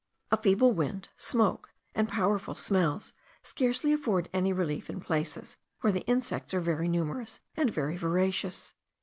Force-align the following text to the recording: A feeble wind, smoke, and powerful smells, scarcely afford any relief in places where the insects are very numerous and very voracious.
A 0.31 0.37
feeble 0.37 0.71
wind, 0.71 1.09
smoke, 1.15 1.69
and 1.93 2.09
powerful 2.09 2.55
smells, 2.55 3.13
scarcely 3.43 3.93
afford 3.93 4.29
any 4.33 4.51
relief 4.51 4.89
in 4.89 4.99
places 4.99 5.57
where 5.81 5.93
the 5.93 6.01
insects 6.07 6.55
are 6.55 6.59
very 6.59 6.87
numerous 6.87 7.39
and 7.55 7.69
very 7.69 7.97
voracious. 7.97 8.73